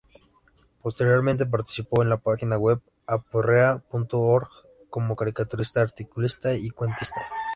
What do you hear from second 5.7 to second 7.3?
articulista y cuentista.